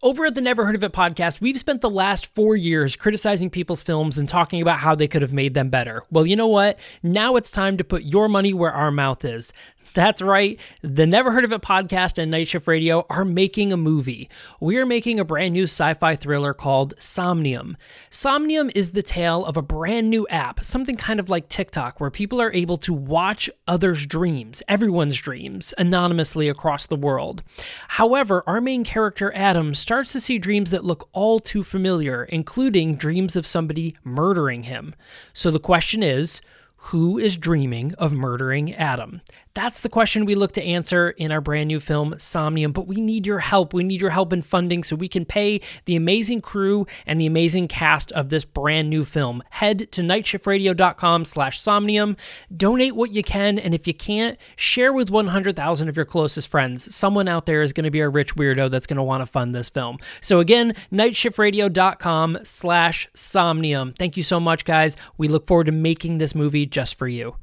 [0.00, 3.50] Over at the Never Heard of It podcast, we've spent the last four years criticizing
[3.50, 6.04] people's films and talking about how they could have made them better.
[6.08, 6.78] Well, you know what?
[7.02, 9.52] Now it's time to put your money where our mouth is.
[9.98, 10.60] That's right.
[10.80, 14.30] The Never Heard of It podcast and Night Shift Radio are making a movie.
[14.60, 17.76] We are making a brand new sci fi thriller called Somnium.
[18.08, 22.12] Somnium is the tale of a brand new app, something kind of like TikTok, where
[22.12, 27.42] people are able to watch others' dreams, everyone's dreams, anonymously across the world.
[27.88, 32.94] However, our main character, Adam, starts to see dreams that look all too familiar, including
[32.94, 34.94] dreams of somebody murdering him.
[35.32, 36.40] So the question is,
[36.78, 39.20] who is dreaming of murdering Adam?
[39.58, 42.70] That's the question we look to answer in our brand new film, Somnium.
[42.70, 43.74] But we need your help.
[43.74, 47.26] We need your help in funding so we can pay the amazing crew and the
[47.26, 49.42] amazing cast of this brand new film.
[49.50, 52.16] Head to nightshiftradio.com slash somnium.
[52.56, 53.58] Donate what you can.
[53.58, 56.94] And if you can't, share with 100,000 of your closest friends.
[56.94, 59.26] Someone out there is going to be a rich weirdo that's going to want to
[59.26, 59.98] fund this film.
[60.20, 63.94] So again, nightshiftradio.com slash somnium.
[63.98, 64.96] Thank you so much, guys.
[65.16, 67.36] We look forward to making this movie just for you.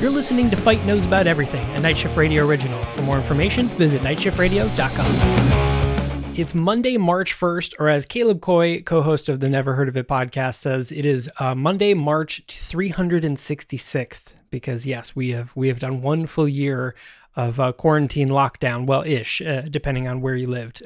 [0.00, 2.78] You're listening to Fight Knows About Everything, a Night Shift Radio original.
[2.78, 5.70] For more information, visit nightshiftradio.com.
[6.36, 9.96] It's Monday, March 1st, or as Caleb Coy, co host of the Never Heard of
[9.98, 15.80] It podcast, says, it is uh, Monday, March 366th, because yes, we have we have
[15.80, 16.94] done one full year
[17.36, 20.82] of uh, quarantine lockdown, well, ish, uh, depending on where you lived.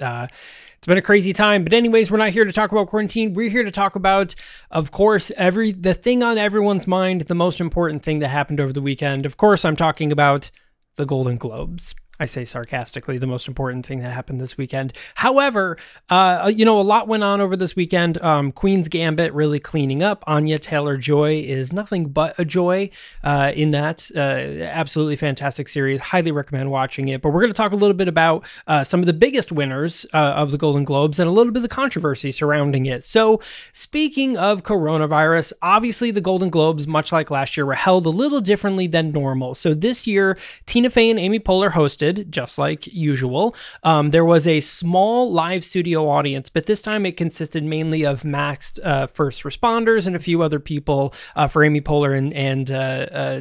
[0.84, 3.32] It's been a crazy time, but anyways, we're not here to talk about quarantine.
[3.32, 4.34] We're here to talk about,
[4.70, 8.70] of course, every the thing on everyone's mind, the most important thing that happened over
[8.70, 9.24] the weekend.
[9.24, 10.50] Of course, I'm talking about
[10.96, 11.94] the Golden Globes.
[12.20, 14.92] I say sarcastically, the most important thing that happened this weekend.
[15.16, 15.76] However,
[16.10, 18.22] uh, you know, a lot went on over this weekend.
[18.22, 20.22] Um, Queen's Gambit really cleaning up.
[20.28, 22.90] Anya Taylor Joy is nothing but a joy
[23.24, 24.10] uh, in that.
[24.14, 26.00] Uh, absolutely fantastic series.
[26.00, 27.20] Highly recommend watching it.
[27.20, 30.06] But we're going to talk a little bit about uh, some of the biggest winners
[30.14, 33.02] uh, of the Golden Globes and a little bit of the controversy surrounding it.
[33.02, 33.40] So,
[33.72, 38.40] speaking of coronavirus, obviously the Golden Globes, much like last year, were held a little
[38.40, 39.56] differently than normal.
[39.56, 43.54] So, this year, Tina Fey and Amy Poehler hosted hosted, just like usual.
[43.82, 48.22] Um, there was a small live studio audience, but this time it consisted mainly of
[48.22, 52.70] maxed uh, first responders and a few other people uh, for Amy Poehler and, and
[52.70, 53.40] uh, uh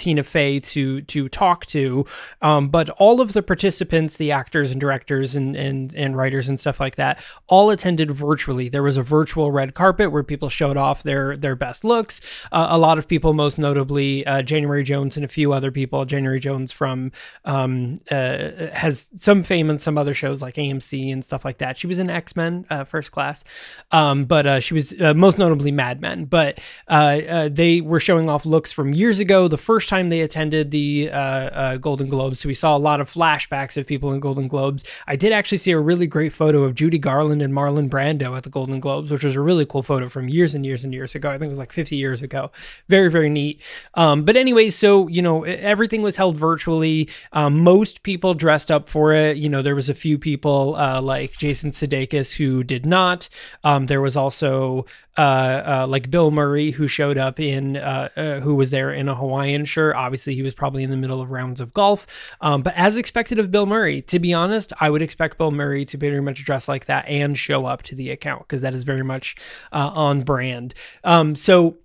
[0.00, 2.06] Tina Fey to to talk to.
[2.40, 6.58] Um, but all of the participants, the actors and directors and, and and writers and
[6.58, 8.70] stuff like that, all attended virtually.
[8.70, 12.22] There was a virtual red carpet where people showed off their their best looks.
[12.50, 16.06] Uh, a lot of people, most notably uh, January Jones and a few other people.
[16.06, 17.12] January Jones from
[17.44, 21.76] um, uh, has some fame in some other shows like AMC and stuff like that.
[21.76, 23.44] She was in X Men uh, First Class,
[23.92, 26.24] um, but uh, she was uh, most notably Mad Men.
[26.24, 26.58] But
[26.88, 29.46] they were showing off looks from years ago.
[29.46, 32.40] The first time they attended the uh, uh, Golden Globes.
[32.40, 34.84] So we saw a lot of flashbacks of people in Golden Globes.
[35.06, 38.44] I did actually see a really great photo of Judy Garland and Marlon Brando at
[38.44, 41.14] the Golden Globes, which was a really cool photo from years and years and years
[41.14, 41.28] ago.
[41.28, 42.50] I think it was like 50 years ago.
[42.88, 43.60] Very, very neat.
[43.94, 47.08] Um, but anyway, so, you know, everything was held virtually.
[47.32, 49.36] Um, most people dressed up for it.
[49.36, 53.28] You know, there was a few people uh, like Jason Sudeikis who did not.
[53.64, 54.86] Um, there was also
[55.20, 59.06] uh, uh, like Bill Murray, who showed up in, uh, uh, who was there in
[59.06, 59.94] a Hawaiian shirt.
[59.94, 62.06] Obviously, he was probably in the middle of rounds of golf.
[62.40, 65.84] Um, but as expected of Bill Murray, to be honest, I would expect Bill Murray
[65.84, 68.82] to very much dress like that and show up to the account because that is
[68.82, 69.36] very much
[69.72, 70.72] uh, on brand.
[71.04, 71.76] Um, so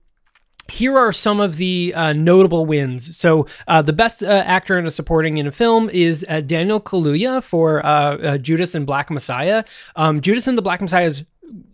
[0.70, 3.18] here are some of the uh, notable wins.
[3.18, 7.44] So, uh, the best uh, actor in a supporting in a film is Daniel Kaluuya
[7.44, 7.82] for
[8.38, 9.66] Judas and Black Messiah.
[9.98, 11.26] Um, Judas and the Black Messiah is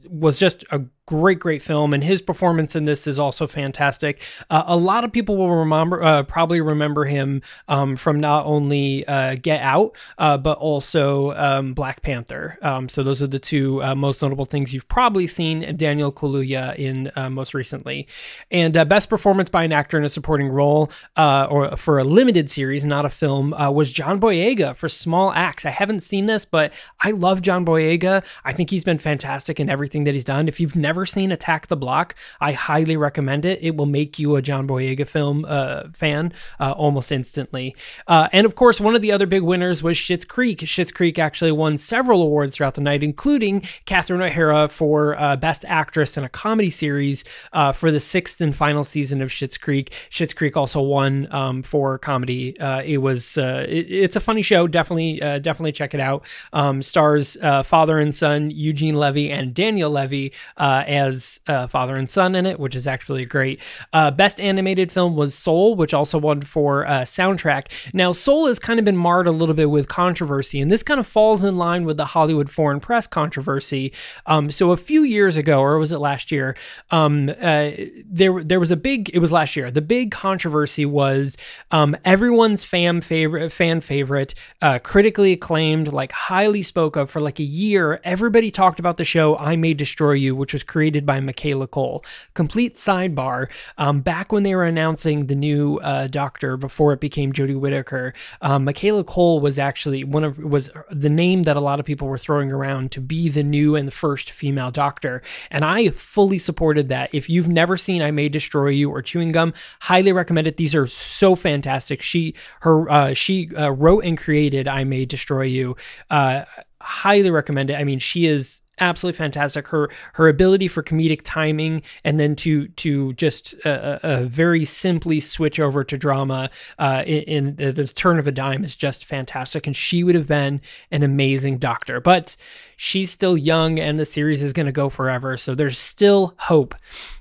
[0.09, 0.81] was just a
[1.11, 4.21] great, great film, and his performance in this is also fantastic.
[4.49, 9.05] Uh, a lot of people will remember, uh, probably remember him um, from not only
[9.07, 12.57] uh, Get Out, uh, but also um, Black Panther.
[12.61, 16.77] Um, so those are the two uh, most notable things you've probably seen Daniel Kaluuya
[16.77, 18.07] in uh, most recently.
[18.49, 22.85] And best performance by an actor in a supporting role, or for a limited series,
[22.85, 25.65] not a film, was John Boyega for Small Acts.
[25.65, 28.23] I haven't seen this, but I love John Boyega.
[28.45, 30.47] I think he's been fantastic in everything that he's done.
[30.47, 33.59] If you've never seen Attack the Block, I highly recommend it.
[33.61, 37.75] It will make you a John Boyega film uh, fan uh, almost instantly.
[38.07, 40.59] Uh, and of course, one of the other big winners was Schitt's Creek.
[40.59, 45.65] Schitt's Creek actually won several awards throughout the night, including Catherine O'Hara for uh, Best
[45.67, 49.91] Actress in a Comedy Series uh, for the sixth and final season of Schitt's Creek.
[50.09, 52.57] Schitt's Creek also won um, for comedy.
[52.59, 54.67] Uh, it was it, it's a funny show.
[54.67, 56.25] Definitely definitely check it out.
[56.53, 57.35] Um, stars
[57.65, 62.45] father and son Eugene Levy and Daniel Levy uh, as uh, father and son in
[62.45, 63.59] it, which is actually great.
[63.93, 67.67] Uh, best animated film was Soul, which also won for uh, soundtrack.
[67.93, 70.99] Now, Soul has kind of been marred a little bit with controversy, and this kind
[70.99, 73.93] of falls in line with the Hollywood Foreign Press controversy.
[74.25, 76.55] Um, so a few years ago, or was it last year?
[76.89, 77.71] Um, uh,
[78.05, 79.09] there there was a big.
[79.13, 79.71] It was last year.
[79.71, 81.37] The big controversy was
[81.71, 87.39] um, everyone's fan favorite, fan favorite, uh, critically acclaimed, like highly spoke of for like
[87.39, 87.99] a year.
[88.03, 92.03] Everybody talked about the show I May Destroy You, which was created by Michaela Coel.
[92.33, 93.49] Complete sidebar.
[93.77, 98.13] Um, back when they were announcing the new uh, Doctor before it became Jodie Whittaker,
[98.41, 102.09] um, Michaela Coel was actually one of was the name that a lot of people
[102.09, 106.37] were throwing around to be the new and the first female Doctor, and I fully
[106.37, 107.09] supported that.
[107.13, 110.57] If you've never seen I May Destroy You or Chewing Gum, highly recommend it.
[110.57, 112.01] These are so fantastic.
[112.01, 115.77] She her uh, she uh, wrote and created I May Destroy You.
[116.09, 116.43] Uh,
[116.81, 117.75] highly recommend it.
[117.75, 119.67] I mean, she is absolutely fantastic.
[119.69, 124.65] Her her ability for comedic timing and then to to just uh, uh, uh very
[124.65, 126.49] simply switch over to drama
[126.79, 129.65] uh, in, in, the turn of a dime is just fantastic.
[129.67, 130.59] And she would have been
[130.91, 132.35] an amazing doctor, but
[132.75, 135.37] she's still young and the series is going to go forever.
[135.37, 136.75] So there's still hope.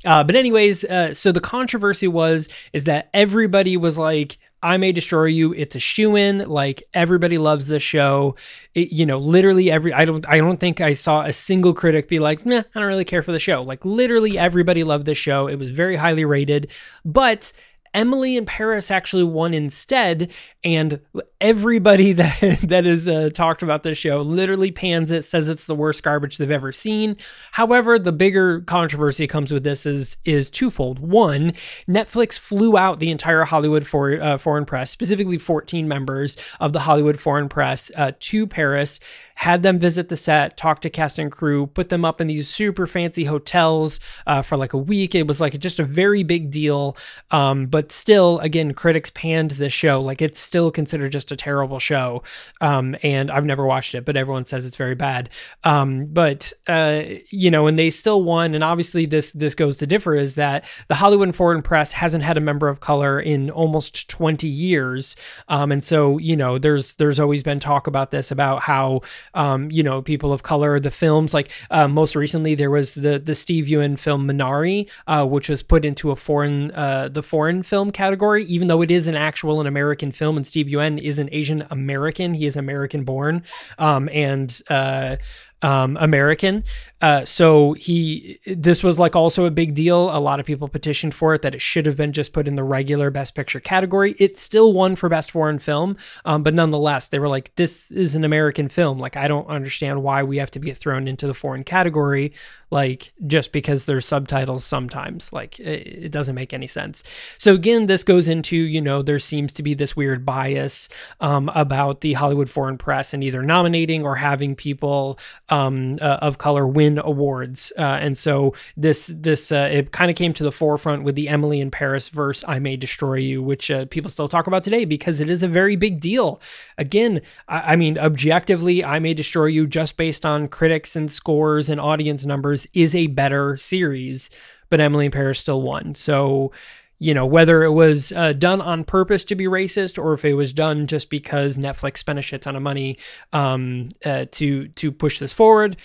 [0.04, 4.92] Uh, but anyways, uh, so the controversy was is that everybody was like I May
[4.92, 5.52] Destroy You.
[5.54, 6.38] It's a shoe in.
[6.48, 8.36] Like everybody loves this show.
[8.74, 12.08] It, you know, literally every I don't I don't think I saw a single critic
[12.08, 13.62] be like, nah, I don't really care for the show.
[13.62, 15.46] Like literally everybody loved this show.
[15.46, 16.70] It was very highly rated.
[17.04, 17.52] But
[17.92, 20.30] Emily in Paris actually won instead,
[20.62, 21.00] and
[21.40, 25.74] everybody that that is uh, talked about this show literally pans it, says it's the
[25.74, 27.16] worst garbage they've ever seen.
[27.52, 30.98] However, the bigger controversy comes with this is is twofold.
[30.98, 31.52] One,
[31.88, 36.80] Netflix flew out the entire Hollywood for, uh, foreign press, specifically 14 members of the
[36.80, 39.00] Hollywood foreign press, uh, to Paris
[39.40, 42.46] had them visit the set, talk to cast and crew, put them up in these
[42.46, 45.14] super fancy hotels uh, for like a week.
[45.14, 46.94] It was like just a very big deal.
[47.30, 50.00] Um, but still, again, critics panned this show.
[50.00, 52.22] Like it's still considered just a terrible show.
[52.60, 55.30] Um, and I've never watched it, but everyone says it's very bad.
[55.64, 58.54] Um, but uh, you know, and they still won.
[58.54, 62.36] And obviously, this this goes to differ is that the Hollywood Foreign Press hasn't had
[62.36, 65.16] a member of color in almost 20 years.
[65.48, 69.02] Um, and so you know, there's there's always been talk about this about how
[69.34, 70.80] um, you know, people of color.
[70.80, 75.26] The films, like uh, most recently, there was the the Steve Yeun film Minari, uh,
[75.26, 79.06] which was put into a foreign uh, the foreign film category, even though it is
[79.06, 82.34] an actual an American film, and Steve Yeun is an Asian American.
[82.34, 83.44] He is American born,
[83.78, 85.16] um, and uh,
[85.62, 86.64] um, American.
[87.00, 90.14] Uh, so he, this was like also a big deal.
[90.14, 92.56] A lot of people petitioned for it that it should have been just put in
[92.56, 94.14] the regular Best Picture category.
[94.18, 98.14] It still won for Best Foreign Film, um, but nonetheless, they were like, "This is
[98.14, 98.98] an American film.
[98.98, 102.32] Like, I don't understand why we have to be thrown into the foreign category."
[102.70, 107.02] like just because there's subtitles sometimes like it, it, doesn't make any sense
[107.38, 110.88] so again this goes into you know there seems to be this weird bias
[111.20, 115.18] um, about the hollywood foreign press and either nominating or having people
[115.50, 120.16] um, uh, of color win awards uh, and so this this uh, it kind of
[120.16, 123.70] came to the forefront with the emily in paris verse i may destroy you which
[123.70, 126.40] uh, people still talk about today because it is a very big deal
[126.78, 131.68] again I, I mean objectively i may destroy you just based on critics and scores
[131.68, 134.30] and audience numbers is a better series,
[134.68, 135.94] but Emily in Paris still won.
[135.94, 136.52] So,
[137.00, 140.34] you know, whether it was uh, done on purpose to be racist or if it
[140.34, 142.98] was done just because Netflix spent a shit ton of money
[143.32, 145.78] um, uh, to to push this forward,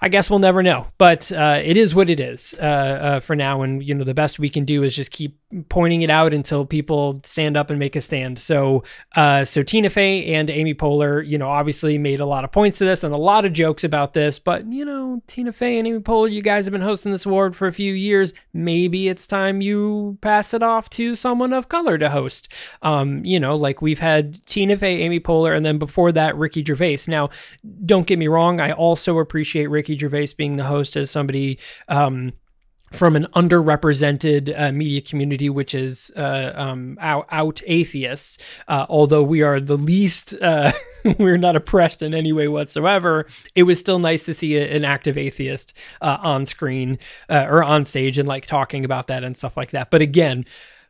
[0.00, 3.34] I guess we'll never know, but uh, it is what it is uh, uh, for
[3.34, 3.62] now.
[3.62, 6.64] And you know, the best we can do is just keep pointing it out until
[6.64, 8.38] people stand up and make a stand.
[8.38, 8.84] So,
[9.16, 12.78] uh, so Tina Fey and Amy Poehler, you know, obviously made a lot of points
[12.78, 14.38] to this and a lot of jokes about this.
[14.38, 17.56] But you know, Tina Fey and Amy Poehler, you guys have been hosting this award
[17.56, 18.32] for a few years.
[18.52, 22.52] Maybe it's time you pass it off to someone of color to host.
[22.82, 26.64] Um, you know, like we've had Tina Fey, Amy Poehler, and then before that, Ricky
[26.64, 27.00] Gervais.
[27.08, 27.30] Now,
[27.84, 32.32] don't get me wrong, I also appreciate Ricky Gervais being the host as somebody um,
[32.90, 38.36] from an underrepresented uh, media community, which is uh, um, out, out, atheists.
[38.66, 40.72] Uh, although we are the least, uh,
[41.18, 43.26] we're not oppressed in any way whatsoever.
[43.54, 47.84] It was still nice to see an active atheist uh, on screen uh, or on
[47.84, 49.90] stage and like talking about that and stuff like that.
[49.90, 50.44] But again,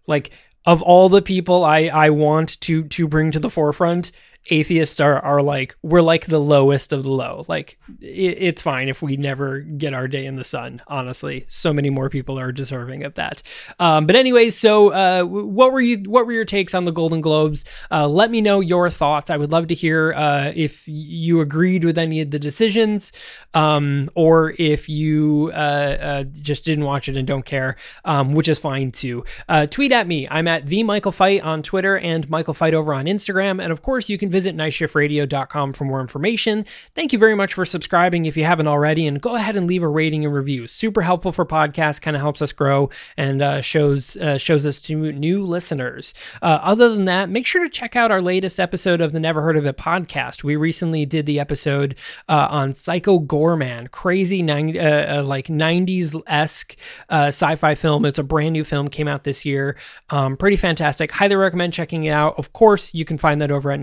[0.07, 0.31] like
[0.67, 4.13] of all the people I I want to to bring to the forefront,
[4.49, 7.45] atheists are are like we're like the lowest of the low.
[7.49, 10.83] Like it, it's fine if we never get our day in the sun.
[10.89, 13.43] Honestly, so many more people are deserving of that.
[13.79, 15.99] Um, but anyways, so uh, what were you?
[16.07, 17.65] What were your takes on the Golden Globes?
[17.91, 19.31] Uh, let me know your thoughts.
[19.31, 23.13] I would love to hear uh, if you agreed with any of the decisions,
[23.55, 28.49] um, or if you uh, uh, just didn't watch it and don't care, um, which
[28.49, 29.25] is fine too.
[29.49, 30.27] Uh, tweet at me.
[30.31, 33.83] I'm at the Michael Fight on Twitter and Michael Fight over on Instagram, and of
[33.83, 36.65] course you can visit nightshiftradio.com for more information.
[36.95, 39.83] Thank you very much for subscribing if you haven't already, and go ahead and leave
[39.83, 40.67] a rating and review.
[40.67, 44.81] Super helpful for podcasts, kind of helps us grow and uh, shows uh, shows us
[44.83, 46.15] to new listeners.
[46.43, 49.43] Uh, other than that, make sure to check out our latest episode of the Never
[49.43, 50.45] Heard of It podcast.
[50.45, 51.97] We recently did the episode
[52.29, 56.77] uh, on Psycho Goreman, crazy 90, uh, uh, like 90s esque
[57.09, 58.05] sci-fi film.
[58.05, 59.77] It's a brand new film, came out this year.
[60.11, 61.11] Um, pretty fantastic.
[61.11, 62.39] Highly recommend checking it out.
[62.39, 63.81] Of course, you can find that over at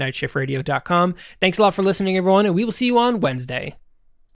[1.41, 3.75] Thanks a lot for listening, everyone, and we will see you on Wednesday.